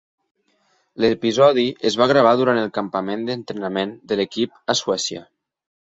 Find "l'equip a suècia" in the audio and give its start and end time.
4.23-5.27